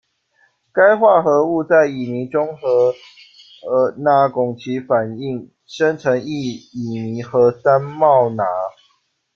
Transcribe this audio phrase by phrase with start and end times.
[0.73, 2.91] 该化合物在乙醚中和
[3.97, 8.43] 钠汞齐反应，生成一乙醚合三茂镎。